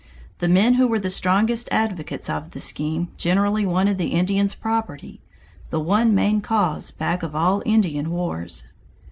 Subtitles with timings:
[0.39, 5.21] The men who were the strongest advocates of the scheme generally wanted the Indians' property
[5.69, 8.65] the one main cause back of all Indian wars.